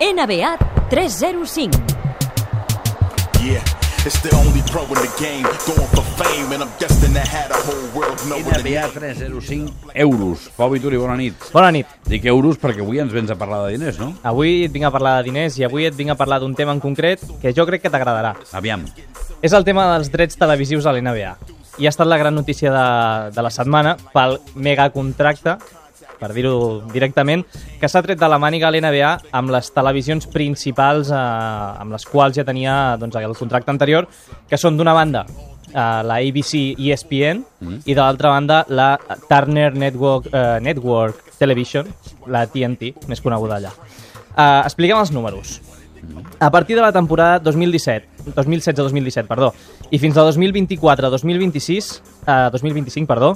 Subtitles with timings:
[0.00, 0.56] NBA
[0.90, 1.74] 305.
[3.42, 3.58] Yeah,
[4.06, 7.48] it's the only pro in the game going for fame, and I'm destined to have
[7.48, 10.50] the whole world know what it NBA 305 euros.
[10.56, 11.34] Pau Vituri, bona nit.
[11.52, 11.86] Bona nit.
[12.06, 14.12] Dic euros perquè avui ens vens a parlar de diners, no?
[14.22, 16.70] Avui et vinc a parlar de diners i avui et vinc a parlar d'un tema
[16.70, 18.36] en concret que jo crec que t'agradarà.
[18.52, 18.86] Aviam.
[19.42, 21.34] És el tema dels drets televisius a l'NBA.
[21.78, 25.58] I ha estat la gran notícia de, de la setmana pel megacontracte,
[26.18, 27.44] per dir-ho directament,
[27.80, 32.08] que s'ha tret de la màniga a l'NBA amb les televisions principals eh, amb les
[32.08, 34.08] quals ja tenia doncs, el contracte anterior,
[34.48, 35.24] que són d'una banda
[35.72, 37.80] eh, la ABC ESPN mm.
[37.86, 38.92] i de l'altra banda la
[39.28, 41.88] Turner Network, eh, Network Television,
[42.26, 43.74] la TNT, més coneguda allà.
[44.34, 45.58] Eh, expliquem els números.
[46.38, 49.52] A partir de la temporada 2017, 2016-2017, perdó,
[49.90, 51.88] i fins a 2024-2026,
[52.26, 53.34] eh, 2025, perdó,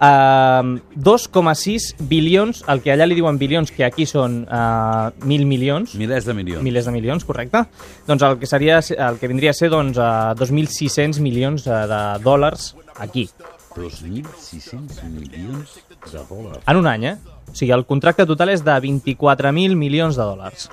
[0.00, 5.94] eh, 2,6 bilions, el que allà li diuen bilions, que aquí són eh, mil milions,
[5.98, 6.62] Milers de milions.
[6.62, 7.64] milers de milions, correcte?
[8.06, 12.02] Doncs el que, seria, el que vindria a ser doncs, eh, 2.600 milions eh, de
[12.24, 13.28] dòlars aquí,
[13.74, 15.78] 2.600 milions
[16.12, 16.62] de dòlars.
[16.66, 17.16] en un any, eh?
[17.50, 20.68] O sigui, el contracte total és de 24.000 milions de dòlars.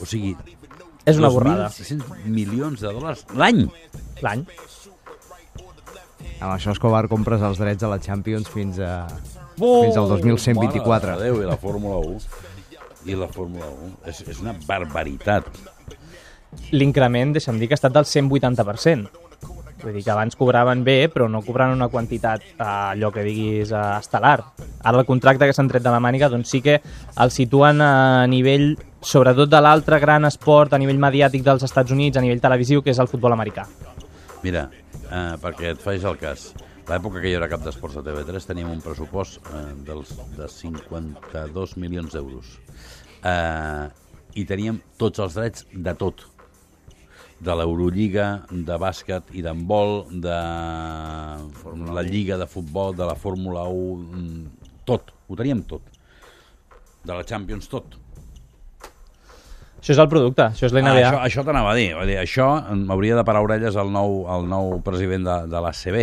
[0.00, 0.36] O sigui,
[1.06, 1.68] És una borrada.
[1.70, 3.66] 2.600 milions de dòlars l'any.
[4.22, 4.42] L'any.
[6.40, 9.06] Amb això, Escobar, compres els drets de la Champions fins a...
[9.58, 10.84] Oh, Fins al 2124.
[10.86, 12.18] Mare de Déu, i la Fórmula 1.
[13.08, 13.92] I la Fórmula 1.
[14.12, 15.48] És, és una barbaritat.
[16.76, 19.22] L'increment, deixa'm dir, que ha estat del 180%.
[19.82, 23.70] Vull dir que abans cobraven bé, però no cobraven una quantitat eh, allò que diguis
[23.70, 24.38] eh, estel·lar.
[24.82, 26.78] Ara el contracte que s'han tret de la màniga doncs sí que
[27.22, 28.72] el situen a nivell,
[29.04, 32.90] sobretot de l'altre gran esport a nivell mediàtic dels Estats Units, a nivell televisiu, que
[32.94, 33.68] és el futbol americà.
[34.44, 34.68] Mira,
[35.10, 36.50] eh, perquè et faig el cas.
[36.86, 41.76] L'època que jo era cap d'esports a TV3 teníem un pressupost eh, dels, de 52
[41.82, 42.52] milions d'euros.
[43.26, 43.86] Eh,
[44.36, 46.26] I teníem tots els drets de tot.
[47.40, 50.38] De l'Eurolliga, de bàsquet i d'handbol, de
[51.96, 55.12] la Lliga de futbol, de la Fórmula 1, mm, tot.
[55.28, 55.82] Ho teníem tot.
[57.04, 57.98] De la Champions, tot.
[59.86, 60.90] Això és el producte, això és l'NBA.
[60.98, 61.92] Ah, això això t'anava a dir.
[61.94, 62.16] Vull dir.
[62.18, 66.00] Això m'hauria de parar orelles al nou, al nou president de, de l'ACB.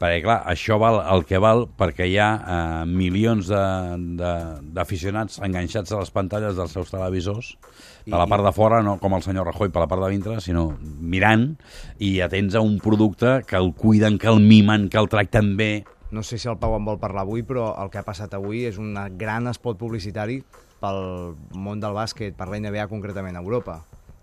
[0.00, 5.36] Perquè, clar, això val el que val perquè hi ha eh, milions de- de- d'aficionats
[5.44, 7.50] enganxats a les pantalles dels seus televisors,
[8.08, 10.38] per la part de fora, no com el senyor Rajoy per la part de dintre,
[10.40, 11.50] sinó mirant
[12.00, 15.84] i atents a un producte que el cuiden, que el mimen, que el tracten bé.
[16.10, 18.64] No sé si el Pau en vol parlar avui, però el que ha passat avui
[18.64, 20.40] és un gran spot publicitari
[20.80, 21.00] pel
[21.54, 23.80] món del bàsquet, per la NBA concretament a Europa.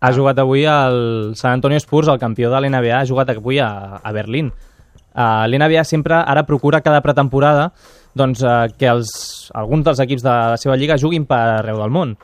[0.00, 4.00] Ha jugat avui el San Antonio Spurs, el campió de l'NBA, ha jugat avui a,
[4.02, 4.50] a Berlín.
[5.10, 7.72] Uh, L'NBA sempre ara procura cada pretemporada
[8.14, 9.10] doncs, uh, que els,
[9.58, 12.14] alguns dels equips de la seva lliga juguin per arreu del món.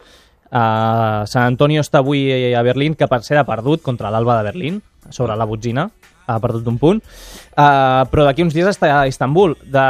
[0.46, 4.48] Uh, San Antonio està avui a Berlín, que per ser ha perdut contra l'Alba de
[4.52, 5.88] Berlín, sobre la botzina,
[6.26, 7.02] ha perdut un punt.
[7.52, 9.56] Uh, però d'aquí uns dies està a Istanbul.
[9.62, 9.86] De...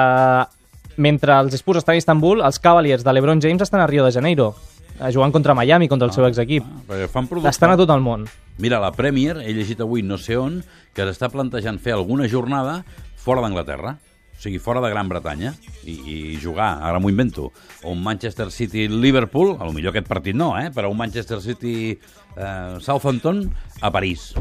[0.96, 4.14] Mentre els Spurs estan a Istanbul, els Cavaliers de l'Ebron James estan a Rio de
[4.14, 4.54] Janeiro,
[4.96, 6.64] uh, jugant contra Miami, contra el seu exequip.
[6.88, 7.52] Ah, fan producte.
[7.52, 8.24] Estan a tot el món.
[8.58, 10.62] Mira, la Premier, he llegit avui no sé on,
[10.96, 12.80] que s'està plantejant fer alguna jornada
[13.20, 13.98] fora d'Anglaterra,
[14.36, 17.50] o sigui, fora de Gran Bretanya, i, i jugar, ara m'ho invento,
[17.82, 20.70] o un Manchester City-Liverpool, a lo millor aquest partit no, eh?
[20.72, 24.32] però un Manchester City-Southampton a París.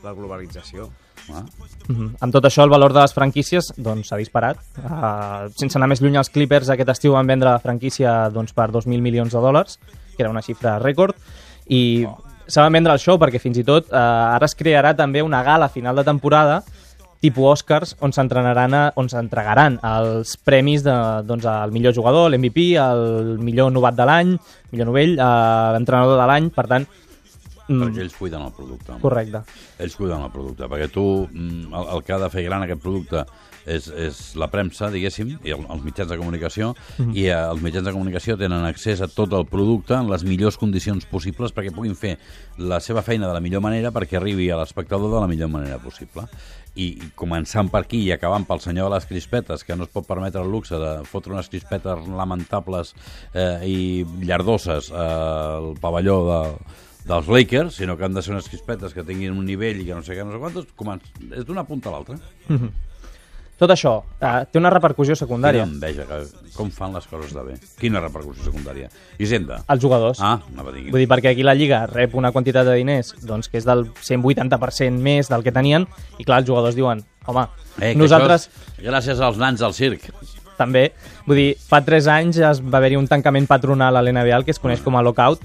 [0.00, 0.88] La globalització.
[1.30, 2.10] Mm -hmm.
[2.20, 4.56] Amb tot això, el valor de les franquícies doncs, s'ha disparat.
[4.78, 8.70] Uh, sense anar més lluny, els Clippers aquest estiu van vendre la franquícia doncs, per
[8.70, 9.78] 2.000 milions de dòlars,
[10.16, 11.16] que era una xifra rècord,
[11.66, 12.18] i oh.
[12.46, 13.96] se van vendre el show perquè fins i tot uh,
[14.36, 16.62] ara es crearà també una gala final de temporada
[17.20, 20.94] tipus Oscars, on s'entrenaran on s'entregaran els premis de,
[21.28, 24.32] doncs, al millor jugador, l'MVP, el millor novat de l'any,
[24.72, 26.88] millor novell, uh, l'entrenador de l'any, per tant...
[27.70, 28.92] mm, Perquè ells cuiden el producte.
[28.92, 29.00] home.
[29.00, 29.44] Correcte.
[29.78, 32.82] Ells cuiden el producte, perquè tu, mm, el, el que ha de fer gran aquest
[32.82, 33.24] producte
[33.66, 36.72] és, és la premsa, diguéssim, i el, els mitjans de comunicació,
[37.12, 40.56] i eh, els mitjans de comunicació tenen accés a tot el producte en les millors
[40.60, 42.16] condicions possibles perquè puguin fer
[42.58, 45.78] la seva feina de la millor manera perquè arribi a l'espectador de la millor manera
[45.78, 46.26] possible.
[46.74, 49.90] I, i començant per aquí i acabant pel senyor de les crispetes, que no es
[49.90, 52.94] pot permetre el luxe de fotre unes crispetes lamentables
[53.34, 53.78] eh, i
[54.22, 56.40] llardoses al pavelló de,
[57.08, 59.94] dels Lakers, sinó que han de ser unes crispetes que tinguin un nivell i que
[59.96, 60.66] no sé què, no sé quantos,
[61.36, 62.16] és d'una punta a l'altra.
[63.60, 65.64] Tot això uh, té una repercussió Quina secundària.
[65.68, 66.20] enveja, que,
[66.56, 67.56] com fan les coses de bé.
[67.76, 68.86] Quina repercussió secundària.
[69.20, 69.58] Hisenda.
[69.68, 70.22] Els jugadors.
[70.24, 70.86] Ah, anava a dir.
[70.88, 73.84] Vull dir, perquè aquí la Lliga rep una quantitat de diners doncs, que és del
[74.00, 75.84] 180% més del que tenien,
[76.16, 77.46] i clar, els jugadors diuen, home,
[77.80, 78.48] Eh, nosaltres...
[78.78, 80.08] és Gràcies als nans del circ.
[80.56, 80.90] també.
[81.26, 84.58] Vull dir, fa 3 anys es va haver-hi un tancament patronal a l'NBA, que es
[84.60, 85.40] coneix com a lockout,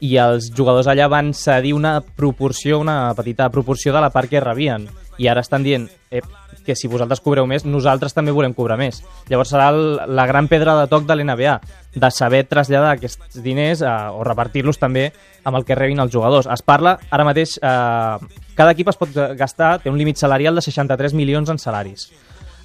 [0.00, 4.40] i els jugadors allà van cedir una proporció, una petita proporció de la part que
[4.40, 4.88] rebien.
[5.18, 6.22] I ara estan dient eh,
[6.64, 9.00] que si vosaltres cobreu més, nosaltres també volem cobrar més.
[9.30, 9.80] Llavors serà el,
[10.14, 11.56] la gran pedra de toc de l'NBA,
[11.96, 15.08] de saber traslladar aquests diners eh, o repartir-los també
[15.48, 16.46] amb el que rebin els jugadors.
[16.52, 20.66] Es parla, ara mateix, eh, cada equip es pot gastar, té un límit salarial de
[20.68, 22.10] 63 milions en salaris.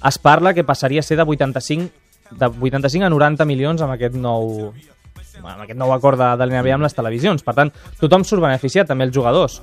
[0.04, 1.88] Es parla que passaria a ser de 85,
[2.30, 4.74] de 85 a 90 milions amb aquest nou,
[5.42, 7.42] amb aquest nou acord de, de l'NBA amb les televisions.
[7.42, 9.60] Per tant, tothom surt beneficiat, també els jugadors.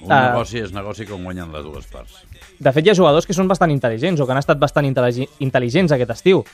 [0.00, 0.30] Un Ah.
[0.30, 2.20] negoci és negoci com guanyen les dues parts.
[2.58, 5.92] De fet, hi ha jugadors que són bastant intel·ligents o que han estat bastant intel·ligents
[5.92, 6.44] aquest estiu,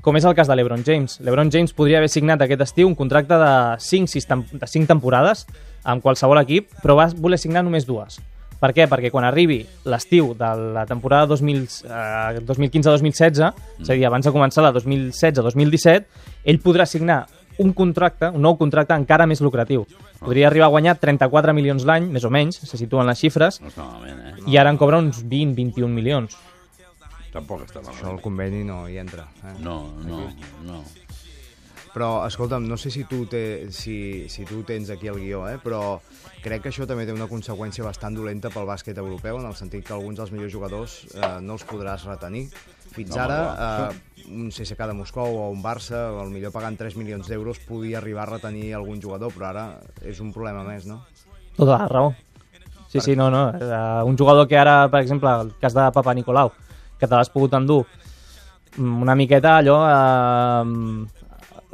[0.00, 1.18] com és el cas de l'Ebron James.
[1.20, 3.50] L'Ebron James podria haver signat aquest estiu un contracte de
[3.80, 5.46] 5, 6 tem de 5 temporades
[5.82, 8.20] amb qualsevol equip, però va voler signar només dues.
[8.60, 8.86] Per què?
[8.88, 14.30] Perquè quan arribi l'estiu de la temporada 2000, eh, 2015-2016, és a dir, abans de
[14.32, 16.06] començar la 2016-2017,
[16.44, 17.24] ell podrà signar
[17.58, 19.84] un contracte, un nou contracte encara més lucratiu.
[20.20, 23.68] Podria arribar a guanyar 34 milions l'any, més o menys, se situen les xifres, No
[23.68, 24.50] està malament, eh?
[24.50, 26.36] i ara en cobra uns 20-21 milions.
[27.34, 28.12] Tampoc està Això malament.
[28.16, 29.26] el conveni no hi entra.
[29.44, 29.56] Eh?
[29.60, 30.28] No, no,
[30.64, 30.82] no.
[31.94, 35.60] Però, escolta'm, no sé si tu, té, si, si tu tens aquí el guió, eh?
[35.62, 36.00] però
[36.42, 39.84] crec que això també té una conseqüència bastant dolenta pel bàsquet europeu, en el sentit
[39.86, 42.48] que alguns dels millors jugadors eh, no els podràs retenir.
[42.94, 43.38] Fins ara,
[43.90, 47.98] eh, un CSKA de Moscou o un Barça, el millor pagant 3 milions d'euros, podia
[47.98, 49.64] arribar a retenir algun jugador, però ara
[50.06, 51.02] és un problema més, no?
[51.56, 52.14] Tota la raó.
[52.94, 53.48] Sí, sí, no, no.
[53.50, 56.52] Uh, un jugador que ara, per exemple, el cas de Papa Nicolau,
[57.00, 57.82] que te l'has pogut endur
[58.76, 60.62] mm, una miqueta allò eh,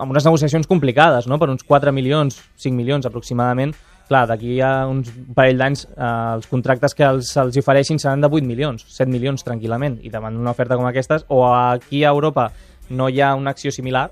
[0.01, 1.37] amb unes negociacions complicades, no?
[1.39, 3.77] per uns 4 milions, 5 milions aproximadament.
[4.11, 8.27] Clar, d'aquí a uns parell d'anys eh, els contractes que els, els ofereixin seran de
[8.27, 12.49] 8 milions, 7 milions tranquil·lament, i davant una oferta com aquestes, o aquí a Europa
[12.91, 14.09] no hi ha una acció similar,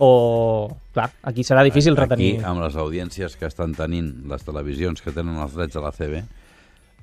[0.00, 2.38] o, clar, aquí serà difícil retenir...
[2.38, 5.90] Aquí, amb les audiències que estan tenint les televisions que tenen els drets de la
[5.92, 6.22] CB,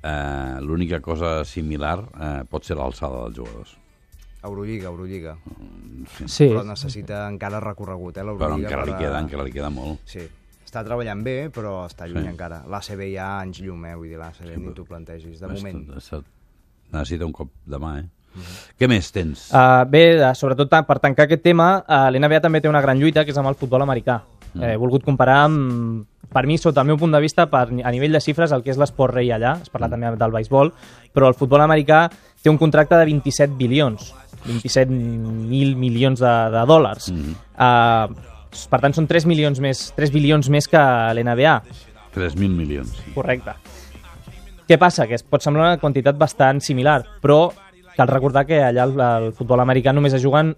[0.02, 3.76] eh, l'única cosa similar eh, pot ser l'alçada dels jugadors.
[4.46, 5.36] Eurolliga, Eurolliga.
[6.24, 8.68] Sí, Però necessita encara recorregut, eh, Però l'Eurolliga.
[8.68, 10.02] encara li per queda, encara li queda molt.
[10.10, 10.26] Sí,
[10.76, 12.32] està treballant bé, però està lluny Sí.
[12.34, 12.62] encara.
[12.68, 13.94] L'ACB hi ha anys llum, eh?
[13.96, 15.88] Vull dir, l'ACB ni t'ho plantegis, de moment.
[15.96, 16.22] Està-
[16.92, 18.04] Necessita un cop de mà, eh?
[18.78, 19.50] Què més tens?
[19.50, 23.24] Uh, bé, sobretot ta- per tancar aquest tema, uh, l'NBA també té una gran lluita,
[23.24, 24.22] que és amb el futbol americà.
[24.54, 24.62] Mm.
[24.62, 28.12] He volgut comparar amb, per mi, sota el meu punt de vista, per, a nivell
[28.12, 29.90] de xifres, el que és l'esport rei allà, es parla mm.
[29.90, 30.72] també del béisbol,
[31.14, 32.10] però el futbol americà
[32.42, 34.14] té un contracte de 27 bilions,
[34.46, 37.10] 27.000 milions de, de dòlars.
[37.10, 37.34] Mm.
[37.56, 38.35] Uh,
[38.70, 40.80] per tant, són 3, milions més, 3 bilions més que
[41.16, 41.58] l'NBA.
[42.16, 42.94] 3.000 milions.
[43.14, 43.56] Correcte.
[44.66, 45.06] Què passa?
[45.06, 47.52] Que es pot semblar una quantitat bastant similar, però
[47.96, 50.54] cal recordar que allà el, el futbol americà només es juguen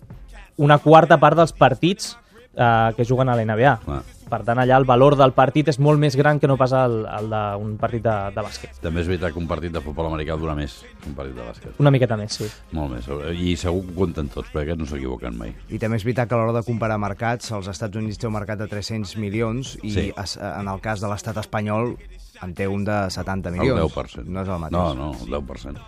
[0.59, 2.15] una quarta part dels partits
[2.55, 3.75] eh, que juguen a l'NBA.
[3.85, 4.01] Clar.
[4.29, 6.99] Per tant, allà el valor del partit és molt més gran que no pas el,
[7.07, 8.79] el d'un partit de, de bàsquet.
[8.85, 11.47] També és veritat que un partit de futbol americà dura més que un partit de
[11.47, 11.79] bàsquet.
[11.81, 12.49] Una miqueta més, sí.
[12.77, 13.09] Molt més.
[13.39, 15.55] I segur que compten tots, perquè aquests no s'equivoquen mai.
[15.73, 18.37] I també és veritat que a l'hora de comparar mercats, els Estats Units té un
[18.37, 20.07] mercat de 300 milions i Sí.
[20.17, 21.97] es, en el cas de l'estat espanyol
[22.43, 23.81] en té un de 70 El milions.
[23.89, 24.27] 10%.
[24.29, 24.79] No és el mateix.
[24.79, 25.81] No, no, el 10%.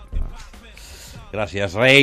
[1.31, 1.99] Gràcies, rei.